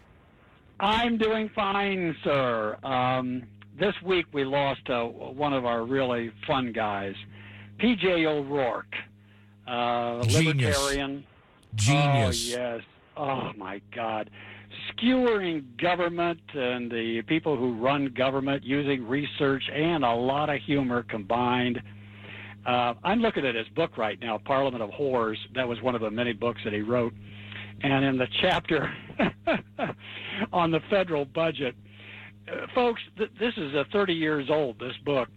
I'm 0.80 1.16
doing 1.16 1.48
fine, 1.54 2.16
sir. 2.24 2.76
Um, 2.82 3.44
this 3.78 3.94
week 4.02 4.26
we 4.32 4.44
lost 4.44 4.88
uh, 4.90 5.04
one 5.04 5.52
of 5.52 5.64
our 5.64 5.84
really 5.84 6.32
fun 6.44 6.72
guys, 6.72 7.14
PJ 7.78 8.24
O'Rourke 8.26 8.94
uh, 9.66 10.22
Genius. 10.24 10.78
libertarian. 10.78 11.24
Genius. 11.74 12.54
Oh, 12.54 12.58
yes. 12.58 12.80
Oh, 13.16 13.52
my 13.56 13.80
God. 13.94 14.30
Skewering 14.92 15.64
government 15.80 16.40
and 16.52 16.90
the 16.90 17.22
people 17.26 17.56
who 17.56 17.74
run 17.74 18.12
government 18.16 18.64
using 18.64 19.06
research 19.06 19.62
and 19.72 20.04
a 20.04 20.12
lot 20.12 20.50
of 20.50 20.60
humor 20.60 21.04
combined. 21.04 21.80
Uh, 22.66 22.94
I'm 23.04 23.20
looking 23.20 23.46
at 23.46 23.54
his 23.54 23.68
book 23.68 23.98
right 23.98 24.18
now, 24.20 24.38
Parliament 24.38 24.82
of 24.82 24.90
Whores. 24.90 25.36
That 25.54 25.68
was 25.68 25.80
one 25.82 25.94
of 25.94 26.00
the 26.00 26.10
many 26.10 26.32
books 26.32 26.60
that 26.64 26.72
he 26.72 26.80
wrote. 26.80 27.12
And 27.82 28.04
in 28.04 28.16
the 28.16 28.26
chapter 28.40 28.92
on 30.52 30.70
the 30.70 30.80
federal 30.88 31.24
budget, 31.24 31.74
uh, 32.50 32.66
folks, 32.74 33.00
th- 33.18 33.30
this 33.38 33.52
is 33.56 33.74
a 33.74 33.84
30 33.92 34.14
years 34.14 34.48
old, 34.50 34.78
this 34.78 34.96
book. 35.04 35.28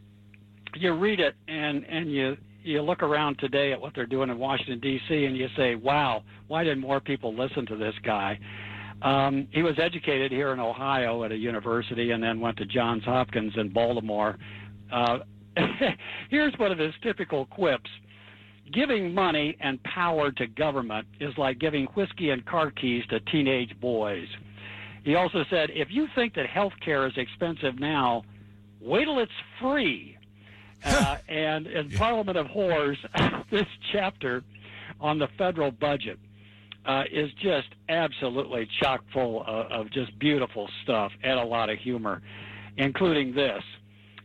You 0.76 0.94
read 0.94 1.20
it 1.20 1.36
and, 1.48 1.86
and 1.86 2.12
you, 2.12 2.38
you 2.68 2.82
look 2.82 3.02
around 3.02 3.40
today 3.40 3.72
at 3.72 3.80
what 3.80 3.94
they're 3.96 4.06
doing 4.06 4.30
in 4.30 4.38
Washington 4.38 4.80
D.C. 4.80 5.26
and 5.26 5.36
you 5.38 5.48
say, 5.56 5.76
"Wow, 5.76 6.24
why 6.48 6.64
didn't 6.64 6.82
more 6.82 7.00
people 7.00 7.36
listen 7.36 7.66
to 7.68 7.76
this 7.76 7.96
guy?" 8.04 8.40
Um, 9.02 9.48
he 9.52 9.62
was 9.62 9.76
educated 9.80 10.32
here 10.32 10.54
in 10.54 10.60
Ohio 10.60 11.24
at 11.24 11.32
a 11.32 11.36
university, 11.36 12.12
and 12.12 12.22
then 12.22 12.40
went 12.40 12.58
to 12.58 12.66
Johns 12.66 13.04
Hopkins 13.04 13.54
in 13.56 13.70
Baltimore. 13.70 14.38
Uh, 14.92 15.20
here's 16.30 16.54
one 16.58 16.72
of 16.72 16.80
his 16.80 16.94
typical 17.04 17.46
quips: 17.46 17.90
"Giving 18.74 19.14
money 19.14 19.56
and 19.62 19.82
power 19.84 20.32
to 20.32 20.48
government 20.48 21.08
is 21.20 21.34
like 21.38 21.60
giving 21.60 21.86
whiskey 21.96 22.32
and 22.32 22.46
car 22.46 22.72
keys 22.72 23.04
to 23.10 23.20
teenage 23.32 23.80
boys." 23.80 24.28
He 25.04 25.16
also 25.16 25.46
said, 25.50 25.70
"If 25.74 25.88
you 25.90 26.08
think 26.16 26.34
that 26.36 26.48
health 26.48 26.74
care 26.84 27.08
is 27.08 27.14
expensive 27.16 27.80
now, 27.80 28.24
wait 28.82 29.06
till 29.06 29.20
it's 29.20 29.32
free." 29.62 30.17
Uh, 30.84 31.18
and 31.28 31.68
in 31.68 31.90
Parliament 31.92 32.38
of 32.38 32.48
Whores, 32.48 32.98
this 33.52 33.66
chapter 33.92 34.44
on 35.00 35.20
the 35.20 35.28
federal 35.38 35.72
budget 35.72 36.20
uh, 36.86 37.04
is 37.12 37.30
just 37.42 37.68
absolutely 37.90 38.68
chock 38.80 39.04
full 39.14 39.44
of, 39.46 39.72
of 39.72 39.92
just 39.92 40.18
beautiful 40.20 40.70
stuff 40.84 41.12
and 41.24 41.40
a 41.40 41.44
lot 41.44 41.70
of 41.70 41.78
humor, 41.80 42.22
including 42.78 43.34
this. 43.34 43.64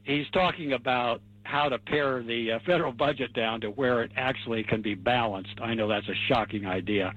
He's 0.05 0.29
talking 0.33 0.73
about 0.73 1.21
how 1.45 1.69
to 1.69 1.79
pare 1.79 2.23
the 2.23 2.53
uh, 2.53 2.59
federal 2.65 2.93
budget 2.93 3.33
down 3.35 3.61
to 3.61 3.69
where 3.71 4.03
it 4.03 4.13
actually 4.17 4.63
can 4.63 4.81
be 4.81 4.95
balanced. 4.95 5.61
I 5.61 5.75
know 5.75 5.89
that's 5.89 6.09
a 6.09 6.15
shocking 6.29 6.67
idea. 6.67 7.13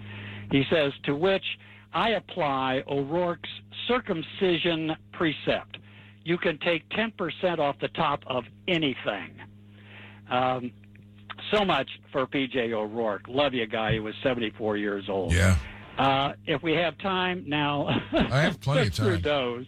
He 0.52 0.64
says, 0.70 0.92
to 1.04 1.16
which 1.16 1.46
I 1.94 2.10
apply 2.12 2.84
O'Rourke's 2.88 3.50
circumcision 3.88 4.96
precept. 5.14 5.78
You 6.26 6.38
can 6.38 6.58
take 6.60 6.90
10% 6.90 7.60
off 7.60 7.78
the 7.80 7.88
top 7.90 8.24
of 8.28 8.44
anything. 8.68 9.40
Um, 10.30 10.72
so 11.54 11.64
much 11.64 11.88
for 12.12 12.26
PJ 12.26 12.74
O'Rourke. 12.74 13.28
Love 13.28 13.54
you, 13.54 13.68
guy. 13.68 13.94
He 13.94 14.00
was 14.00 14.16
74 14.24 14.76
years 14.78 15.06
old. 15.08 15.34
Yeah. 15.34 15.56
Uh, 15.98 16.34
if 16.48 16.62
we 16.64 16.74
have 16.74 16.98
time 16.98 17.44
now, 17.48 17.88
I 18.12 18.42
have 18.42 18.60
plenty 18.60 18.88
of 18.88 18.96
time. 18.96 19.06
Trudeau's, 19.06 19.66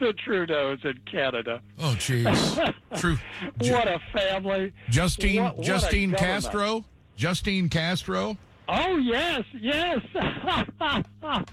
the 0.00 0.12
Trudeau's 0.24 0.78
in 0.84 0.98
Canada. 1.10 1.60
Oh, 1.78 1.94
jeez. 1.98 2.74
True. 2.96 3.18
what 3.58 3.86
a 3.86 4.00
family. 4.12 4.72
Justine 4.88 5.42
What- 5.44 5.56
what 5.58 5.66
Justine. 5.66 6.12
Castro. 6.12 6.84
Justine 7.16 7.68
Castro. 7.68 8.36
Oh 8.66 8.96
yes, 8.96 9.42
yes. 9.60 10.00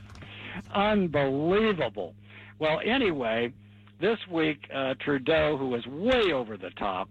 Unbelievable. 0.74 2.16
Well, 2.60 2.80
anyway, 2.84 3.54
this 4.02 4.18
week 4.30 4.68
uh, 4.76 4.96
Trudeau, 5.00 5.58
who 5.58 5.70
was 5.70 5.86
way 5.86 6.34
over 6.34 6.58
the 6.58 6.72
top, 6.72 7.10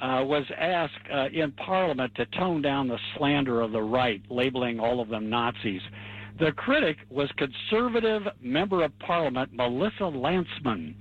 uh, 0.00 0.24
was 0.24 0.44
asked 0.58 0.94
uh, 1.12 1.28
in 1.32 1.52
Parliament 1.52 2.14
to 2.16 2.26
tone 2.26 2.62
down 2.62 2.88
the 2.88 2.98
slander 3.16 3.60
of 3.60 3.70
the 3.70 3.82
right, 3.82 4.20
labeling 4.30 4.80
all 4.80 5.00
of 5.00 5.08
them 5.08 5.30
Nazis. 5.30 5.82
The 6.40 6.50
critic 6.52 6.96
was 7.10 7.30
conservative 7.36 8.22
member 8.40 8.82
of 8.82 8.98
Parliament 8.98 9.52
Melissa 9.52 10.04
Lantsman. 10.04 10.94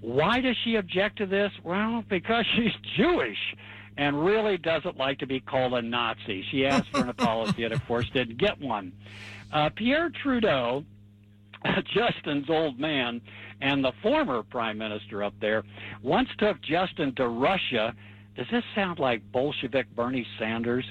Why 0.00 0.40
does 0.40 0.56
she 0.64 0.76
object 0.76 1.18
to 1.18 1.26
this? 1.26 1.52
Well, 1.62 2.02
because 2.08 2.44
she's 2.56 2.72
Jewish 2.96 3.38
and 3.96 4.24
really 4.24 4.56
doesn't 4.56 4.96
like 4.96 5.18
to 5.18 5.26
be 5.26 5.40
called 5.40 5.74
a 5.74 5.82
Nazi. 5.82 6.44
She 6.50 6.64
asked 6.64 6.88
for 6.90 7.00
an 7.00 7.08
apology 7.08 7.64
and, 7.64 7.74
of 7.74 7.84
course, 7.86 8.08
didn't 8.10 8.38
get 8.38 8.60
one. 8.60 8.92
Uh, 9.52 9.70
Pierre 9.70 10.10
Trudeau, 10.10 10.84
Justin's 11.94 12.48
old 12.48 12.78
man, 12.78 13.20
and 13.60 13.84
the 13.84 13.92
former 14.02 14.42
prime 14.42 14.78
minister 14.78 15.22
up 15.22 15.34
there, 15.40 15.64
once 16.02 16.28
took 16.38 16.60
Justin 16.62 17.14
to 17.16 17.28
Russia. 17.28 17.94
Does 18.36 18.46
this 18.50 18.64
sound 18.74 18.98
like 18.98 19.20
Bolshevik 19.32 19.94
Bernie 19.96 20.26
Sanders? 20.38 20.84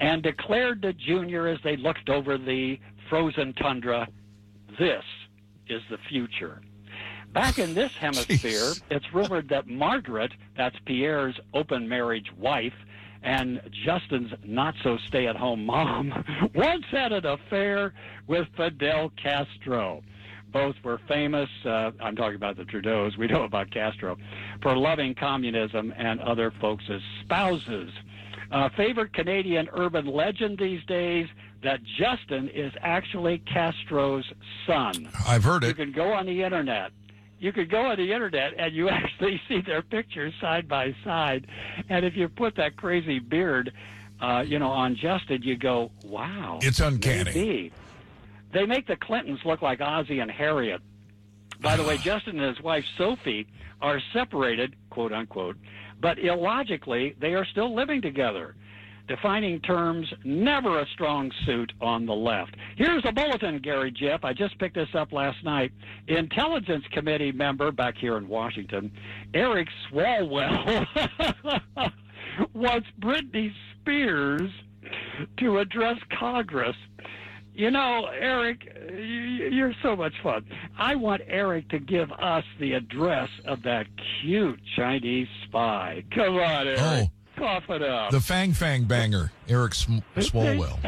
And 0.00 0.22
declared 0.22 0.82
to 0.82 0.92
Junior 0.92 1.48
as 1.48 1.58
they 1.64 1.76
looked 1.76 2.08
over 2.08 2.38
the 2.38 2.78
frozen 3.08 3.52
tundra, 3.54 4.08
this 4.78 5.04
is 5.68 5.82
the 5.90 5.98
future. 6.08 6.60
Back 7.32 7.58
in 7.58 7.74
this 7.74 7.92
hemisphere, 7.96 8.72
it's 8.90 9.12
rumored 9.12 9.48
that 9.48 9.66
Margaret, 9.66 10.32
that's 10.56 10.76
Pierre's 10.84 11.38
open 11.54 11.88
marriage 11.88 12.30
wife, 12.38 12.74
and 13.22 13.60
Justin's 13.84 14.32
not 14.44 14.74
so 14.82 14.98
stay 15.08 15.26
at 15.26 15.36
home 15.36 15.64
mom, 15.64 16.12
once 16.54 16.84
had 16.90 17.12
an 17.12 17.24
affair 17.24 17.94
with 18.26 18.48
Fidel 18.56 19.12
Castro. 19.22 20.02
Both 20.52 20.76
were 20.84 21.00
famous, 21.08 21.48
uh, 21.64 21.92
I'm 22.00 22.14
talking 22.14 22.36
about 22.36 22.56
the 22.56 22.64
Trudeaus, 22.64 23.16
we 23.16 23.26
know 23.26 23.44
about 23.44 23.70
Castro, 23.70 24.16
for 24.60 24.76
loving 24.76 25.14
communism 25.14 25.92
and 25.96 26.20
other 26.20 26.52
folks' 26.60 26.84
spouses. 27.22 27.90
Uh, 28.50 28.68
favorite 28.76 29.14
Canadian 29.14 29.68
urban 29.72 30.06
legend 30.06 30.58
these 30.58 30.84
days 30.84 31.26
that 31.62 31.80
Justin 31.98 32.50
is 32.50 32.72
actually 32.82 33.38
Castro's 33.38 34.30
son. 34.66 35.08
I've 35.26 35.44
heard 35.44 35.64
it. 35.64 35.68
You 35.68 35.74
can 35.74 35.92
go 35.92 36.12
on 36.12 36.26
the 36.26 36.42
internet. 36.42 36.90
You 37.38 37.52
could 37.52 37.70
go 37.70 37.86
on 37.86 37.96
the 37.96 38.12
internet 38.12 38.52
and 38.58 38.74
you 38.74 38.88
actually 38.90 39.40
see 39.48 39.62
their 39.62 39.82
pictures 39.82 40.34
side 40.40 40.68
by 40.68 40.94
side. 41.02 41.46
And 41.88 42.04
if 42.04 42.14
you 42.14 42.28
put 42.28 42.56
that 42.56 42.76
crazy 42.76 43.18
beard, 43.18 43.72
uh, 44.20 44.44
you 44.46 44.58
know, 44.58 44.68
on 44.68 44.96
Justin, 44.96 45.42
you 45.42 45.56
go, 45.56 45.90
wow. 46.04 46.58
It's 46.62 46.78
uncanny. 46.78 47.24
maybe. 47.24 47.72
They 48.52 48.66
make 48.66 48.86
the 48.86 48.96
Clintons 48.96 49.40
look 49.44 49.62
like 49.62 49.80
Ozzie 49.80 50.20
and 50.20 50.30
Harriet. 50.30 50.80
By 51.60 51.76
the 51.76 51.84
way, 51.84 51.96
Justin 52.02 52.38
and 52.38 52.54
his 52.54 52.62
wife 52.62 52.84
Sophie 52.98 53.46
are 53.80 54.00
separated, 54.12 54.76
quote 54.90 55.12
unquote, 55.12 55.56
but 56.00 56.18
illogically, 56.18 57.14
they 57.20 57.34
are 57.34 57.44
still 57.44 57.74
living 57.74 58.02
together. 58.02 58.54
Defining 59.08 59.60
terms, 59.60 60.12
never 60.24 60.80
a 60.80 60.86
strong 60.94 61.30
suit 61.44 61.72
on 61.80 62.06
the 62.06 62.14
left. 62.14 62.54
Here's 62.76 63.04
a 63.04 63.12
bulletin, 63.12 63.58
Gary 63.58 63.90
Jeff. 63.90 64.24
I 64.24 64.32
just 64.32 64.56
picked 64.58 64.76
this 64.76 64.94
up 64.94 65.12
last 65.12 65.42
night. 65.44 65.72
Intelligence 66.06 66.84
Committee 66.92 67.32
member 67.32 67.72
back 67.72 67.96
here 67.98 68.16
in 68.16 68.28
Washington, 68.28 68.92
Eric 69.34 69.68
Swalwell, 69.90 70.86
wants 72.54 72.86
Britney 73.00 73.52
Spears 73.80 74.50
to 75.38 75.58
address 75.58 75.98
Congress. 76.18 76.76
You 77.54 77.70
know, 77.70 78.06
Eric, 78.06 78.66
you're 78.90 79.74
so 79.82 79.94
much 79.94 80.14
fun. 80.22 80.44
I 80.78 80.94
want 80.94 81.22
Eric 81.26 81.68
to 81.68 81.78
give 81.78 82.10
us 82.12 82.44
the 82.58 82.72
address 82.72 83.28
of 83.44 83.62
that 83.64 83.86
cute 84.22 84.58
Chinese 84.74 85.28
spy. 85.44 86.02
Come 86.14 86.36
on, 86.36 86.68
Eric. 86.68 86.80
Oh. 86.80 87.10
Cough 87.36 87.70
it 87.70 87.82
up. 87.82 88.10
The 88.10 88.20
Fang 88.20 88.52
Fang 88.52 88.84
banger, 88.84 89.32
Eric 89.48 89.74
Sm- 89.74 89.98
Swalwell. 90.16 90.78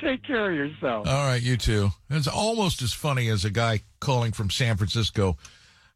Take 0.00 0.24
care 0.24 0.50
of 0.50 0.56
yourself. 0.56 1.06
All 1.08 1.26
right, 1.26 1.42
you 1.42 1.56
too. 1.56 1.90
It's 2.08 2.28
almost 2.28 2.82
as 2.82 2.92
funny 2.92 3.28
as 3.28 3.44
a 3.44 3.50
guy 3.50 3.80
calling 4.00 4.32
from 4.32 4.50
San 4.50 4.76
Francisco 4.76 5.36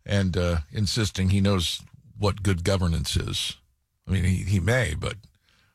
and 0.06 0.36
uh, 0.36 0.58
insisting 0.72 1.30
he 1.30 1.40
knows 1.40 1.82
what 2.18 2.42
good 2.42 2.64
governance 2.64 3.16
is. 3.16 3.56
I 4.06 4.12
mean, 4.12 4.24
he, 4.24 4.36
he 4.44 4.60
may, 4.60 4.94
but 4.98 5.16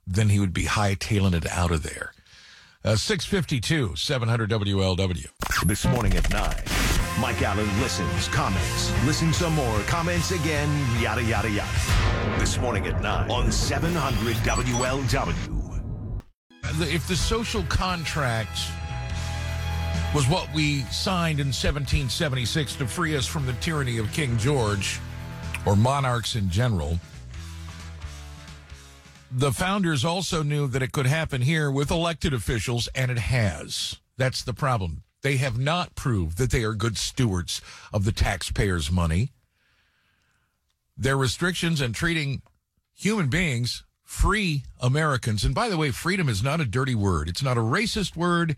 then 0.05 0.29
he 0.29 0.39
would 0.39 0.53
be 0.53 0.65
hightailing 0.65 1.33
it 1.33 1.49
out 1.49 1.71
of 1.71 1.83
there. 1.83 2.13
Uh, 2.85 2.95
652, 2.95 3.93
700 3.97 4.49
WLW. 4.49 5.27
This 5.65 5.85
morning 5.87 6.15
at 6.15 6.29
9. 6.29 6.55
Mike 7.19 7.41
Allen 7.41 7.67
listens, 7.81 8.29
comments, 8.29 8.93
listen 9.05 9.33
some 9.33 9.53
more, 9.53 9.79
comments 9.81 10.31
again, 10.31 10.69
yada, 11.01 11.21
yada, 11.21 11.49
yada. 11.49 11.69
This 12.39 12.57
morning 12.57 12.87
at 12.87 13.01
9 13.01 13.29
on 13.29 13.51
700 13.51 14.33
WLW. 14.37 16.21
If 16.93 17.05
the 17.05 17.17
social 17.17 17.63
contract 17.63 18.57
was 20.15 20.29
what 20.29 20.47
we 20.53 20.83
signed 20.83 21.41
in 21.41 21.47
1776 21.47 22.75
to 22.75 22.87
free 22.87 23.17
us 23.17 23.27
from 23.27 23.45
the 23.45 23.53
tyranny 23.53 23.97
of 23.97 24.09
King 24.13 24.37
George 24.37 25.01
or 25.65 25.75
monarchs 25.75 26.37
in 26.37 26.49
general, 26.49 26.97
the 29.31 29.51
founders 29.51 30.03
also 30.03 30.43
knew 30.43 30.67
that 30.67 30.81
it 30.81 30.91
could 30.91 31.05
happen 31.05 31.41
here 31.41 31.69
with 31.69 31.91
elected 31.91 32.33
officials, 32.33 32.87
and 32.95 33.11
it 33.11 33.19
has. 33.19 33.97
That's 34.17 34.43
the 34.43 34.53
problem. 34.53 35.03
They 35.21 35.37
have 35.37 35.57
not 35.57 35.95
proved 35.95 36.37
that 36.37 36.51
they 36.51 36.63
are 36.63 36.73
good 36.73 36.97
stewards 36.97 37.61
of 37.93 38.05
the 38.05 38.11
taxpayers' 38.11 38.91
money. 38.91 39.31
Their 40.97 41.17
restrictions 41.17 41.81
and 41.81 41.93
treating 41.93 42.41
human 42.93 43.29
beings, 43.29 43.83
free 44.03 44.63
Americans, 44.79 45.43
and 45.43 45.53
by 45.53 45.69
the 45.69 45.77
way, 45.77 45.91
freedom 45.91 46.27
is 46.27 46.43
not 46.43 46.61
a 46.61 46.65
dirty 46.65 46.95
word. 46.95 47.29
It's 47.29 47.43
not 47.43 47.57
a 47.57 47.61
racist 47.61 48.15
word. 48.15 48.55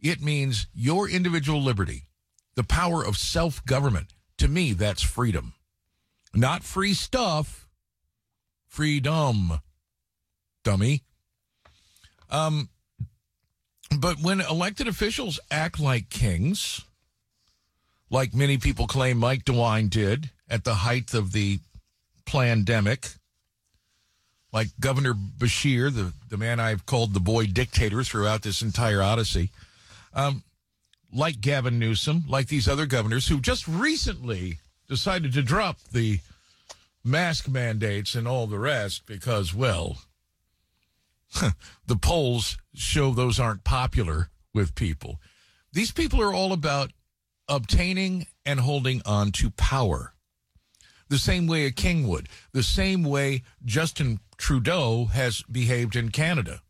It 0.00 0.20
means 0.20 0.66
your 0.74 1.08
individual 1.08 1.62
liberty, 1.62 2.08
the 2.54 2.64
power 2.64 3.04
of 3.04 3.16
self 3.16 3.64
government. 3.64 4.14
To 4.38 4.48
me, 4.48 4.72
that's 4.72 5.02
freedom. 5.02 5.54
Not 6.34 6.62
free 6.62 6.94
stuff, 6.94 7.68
freedom 8.66 9.60
dummy. 10.68 11.02
Um, 12.30 12.68
but 13.98 14.20
when 14.20 14.42
elected 14.42 14.86
officials 14.86 15.40
act 15.50 15.80
like 15.80 16.10
kings, 16.10 16.82
like 18.10 18.34
many 18.34 18.58
people 18.58 18.86
claim 18.86 19.16
Mike 19.16 19.46
DeWine 19.46 19.88
did 19.88 20.28
at 20.50 20.64
the 20.64 20.74
height 20.74 21.14
of 21.14 21.32
the 21.32 21.60
pandemic, 22.26 23.08
like 24.52 24.68
Governor 24.78 25.14
Beshear, 25.14 25.90
the, 25.90 26.12
the 26.28 26.36
man 26.36 26.60
I've 26.60 26.84
called 26.84 27.14
the 27.14 27.20
boy 27.20 27.46
dictator 27.46 28.04
throughout 28.04 28.42
this 28.42 28.60
entire 28.60 29.00
odyssey, 29.00 29.50
um, 30.12 30.42
like 31.14 31.40
Gavin 31.40 31.78
Newsom, 31.78 32.24
like 32.28 32.48
these 32.48 32.68
other 32.68 32.84
governors 32.84 33.28
who 33.28 33.40
just 33.40 33.66
recently 33.66 34.58
decided 34.86 35.32
to 35.32 35.42
drop 35.42 35.78
the 35.92 36.20
mask 37.02 37.48
mandates 37.48 38.14
and 38.14 38.28
all 38.28 38.46
the 38.46 38.58
rest 38.58 39.06
because, 39.06 39.54
well, 39.54 39.96
the 41.86 41.96
polls 41.96 42.56
show 42.74 43.12
those 43.12 43.38
aren't 43.38 43.64
popular 43.64 44.30
with 44.54 44.74
people. 44.74 45.20
These 45.72 45.92
people 45.92 46.20
are 46.20 46.32
all 46.32 46.52
about 46.52 46.92
obtaining 47.48 48.26
and 48.44 48.60
holding 48.60 49.02
on 49.04 49.32
to 49.32 49.50
power. 49.50 50.14
the 51.08 51.18
same 51.18 51.46
way 51.46 51.64
a 51.64 51.70
king 51.70 52.06
would, 52.06 52.28
the 52.52 52.62
same 52.62 53.02
way 53.02 53.42
Justin 53.64 54.20
Trudeau 54.36 55.06
has 55.06 55.42
behaved 55.50 55.96
in 55.96 56.10
Canada. 56.10 56.60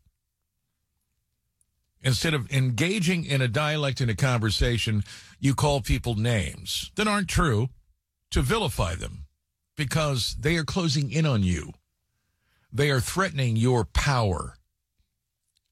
Instead 2.01 2.33
of 2.33 2.49
engaging 2.51 3.25
in 3.25 3.41
a 3.41 3.49
dialect 3.49 3.99
in 3.99 4.09
a 4.09 4.15
conversation, 4.15 5.03
you 5.39 5.53
call 5.53 5.81
people 5.81 6.15
names 6.15 6.91
that 6.95 7.07
aren't 7.07 7.27
true 7.27 7.67
to 8.31 8.41
vilify 8.41 8.95
them 8.95 9.25
because 9.75 10.37
they 10.39 10.55
are 10.55 10.63
closing 10.63 11.11
in 11.11 11.25
on 11.25 11.43
you. 11.43 11.73
They 12.71 12.91
are 12.91 12.99
threatening 12.99 13.55
your 13.55 13.85
power. 13.85 14.55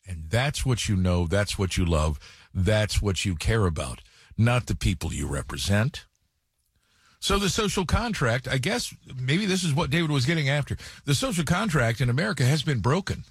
And 0.07 0.29
that's 0.29 0.65
what 0.65 0.87
you 0.87 0.95
know, 0.95 1.27
that's 1.27 1.59
what 1.59 1.77
you 1.77 1.85
love, 1.85 2.19
that's 2.53 3.01
what 3.01 3.25
you 3.25 3.35
care 3.35 3.65
about, 3.65 4.01
not 4.37 4.67
the 4.67 4.75
people 4.75 5.13
you 5.13 5.27
represent. 5.27 6.05
So 7.19 7.37
the 7.39 7.49
social 7.49 7.85
contract, 7.85 8.47
I 8.47 8.57
guess 8.57 8.93
maybe 9.19 9.45
this 9.45 9.63
is 9.63 9.73
what 9.73 9.89
David 9.89 10.11
was 10.11 10.25
getting 10.25 10.49
after. 10.49 10.77
The 11.05 11.15
social 11.15 11.43
contract 11.43 11.99
in 11.99 12.09
America 12.09 12.45
has 12.45 12.63
been 12.63 12.79
broken 12.79 13.25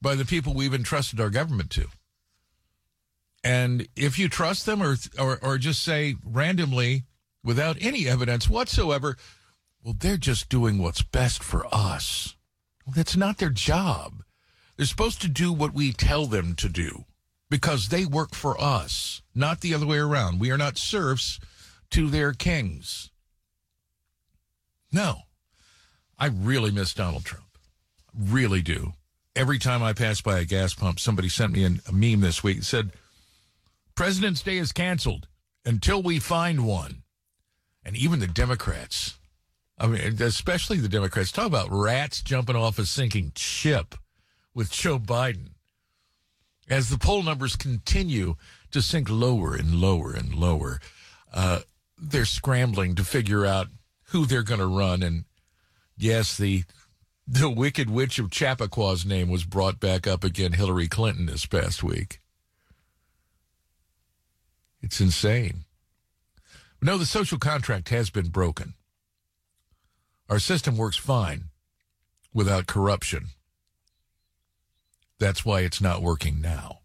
by 0.00 0.14
the 0.14 0.24
people 0.24 0.54
we've 0.54 0.74
entrusted 0.74 1.20
our 1.20 1.30
government 1.30 1.70
to. 1.70 1.86
And 3.44 3.86
if 3.94 4.18
you 4.18 4.28
trust 4.28 4.66
them 4.66 4.82
or, 4.82 4.96
or, 5.18 5.38
or 5.42 5.58
just 5.58 5.82
say 5.82 6.16
randomly, 6.24 7.04
without 7.44 7.76
any 7.80 8.08
evidence 8.08 8.48
whatsoever, 8.48 9.16
well, 9.88 9.96
they're 9.98 10.18
just 10.18 10.50
doing 10.50 10.76
what's 10.76 11.00
best 11.00 11.42
for 11.42 11.66
us. 11.72 12.36
Well, 12.84 12.92
that's 12.94 13.16
not 13.16 13.38
their 13.38 13.48
job. 13.48 14.22
They're 14.76 14.84
supposed 14.84 15.22
to 15.22 15.28
do 15.28 15.50
what 15.50 15.72
we 15.72 15.92
tell 15.94 16.26
them 16.26 16.54
to 16.56 16.68
do 16.68 17.06
because 17.48 17.88
they 17.88 18.04
work 18.04 18.34
for 18.34 18.60
us, 18.60 19.22
not 19.34 19.62
the 19.62 19.72
other 19.72 19.86
way 19.86 19.96
around. 19.96 20.40
We 20.40 20.50
are 20.50 20.58
not 20.58 20.76
serfs 20.76 21.40
to 21.92 22.10
their 22.10 22.34
kings. 22.34 23.10
No. 24.92 25.20
I 26.18 26.26
really 26.26 26.70
miss 26.70 26.92
Donald 26.92 27.24
Trump. 27.24 27.46
Really 28.14 28.60
do. 28.60 28.92
Every 29.34 29.58
time 29.58 29.82
I 29.82 29.94
pass 29.94 30.20
by 30.20 30.38
a 30.38 30.44
gas 30.44 30.74
pump, 30.74 31.00
somebody 31.00 31.30
sent 31.30 31.54
me 31.54 31.64
a 31.64 31.92
meme 31.92 32.20
this 32.20 32.44
week 32.44 32.62
said, 32.62 32.90
President's 33.94 34.42
Day 34.42 34.58
is 34.58 34.70
canceled 34.70 35.28
until 35.64 36.02
we 36.02 36.18
find 36.18 36.66
one. 36.66 37.04
And 37.86 37.96
even 37.96 38.20
the 38.20 38.26
Democrats, 38.26 39.17
I 39.80 39.86
mean, 39.86 40.20
especially 40.20 40.78
the 40.78 40.88
Democrats, 40.88 41.30
talk 41.30 41.46
about 41.46 41.68
rats 41.70 42.20
jumping 42.22 42.56
off 42.56 42.78
a 42.78 42.86
sinking 42.86 43.32
ship 43.36 43.94
with 44.54 44.72
Joe 44.72 44.98
Biden. 44.98 45.50
As 46.68 46.90
the 46.90 46.98
poll 46.98 47.22
numbers 47.22 47.56
continue 47.56 48.34
to 48.72 48.82
sink 48.82 49.08
lower 49.08 49.54
and 49.54 49.76
lower 49.76 50.12
and 50.12 50.34
lower, 50.34 50.80
uh, 51.32 51.60
they're 51.96 52.24
scrambling 52.24 52.94
to 52.96 53.04
figure 53.04 53.46
out 53.46 53.68
who 54.08 54.26
they're 54.26 54.42
going 54.42 54.60
to 54.60 54.66
run. 54.66 55.02
And 55.02 55.24
yes, 55.96 56.36
the 56.36 56.64
the 57.26 57.50
Wicked 57.50 57.90
Witch 57.90 58.18
of 58.18 58.30
Chappaqua,'s 58.30 59.04
name 59.04 59.28
was 59.28 59.44
brought 59.44 59.80
back 59.80 60.06
up 60.06 60.24
again, 60.24 60.52
Hillary 60.52 60.88
Clinton, 60.88 61.26
this 61.26 61.44
past 61.46 61.82
week. 61.82 62.20
It's 64.80 65.00
insane. 65.00 65.64
No, 66.80 66.96
the 66.96 67.06
social 67.06 67.38
contract 67.38 67.90
has 67.90 68.08
been 68.08 68.28
broken. 68.28 68.74
Our 70.28 70.38
system 70.38 70.76
works 70.76 70.96
fine 70.96 71.44
without 72.34 72.66
corruption. 72.66 73.28
That's 75.18 75.44
why 75.44 75.60
it's 75.60 75.80
not 75.80 76.02
working 76.02 76.40
now. 76.40 76.80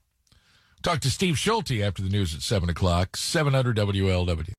Talk 0.82 1.02
to 1.02 1.12
Steve 1.12 1.38
Schulte 1.38 1.82
after 1.82 2.02
the 2.02 2.10
news 2.10 2.34
at 2.34 2.42
7 2.42 2.70
o'clock, 2.70 3.18
700 3.18 3.76
WLW. 3.78 4.54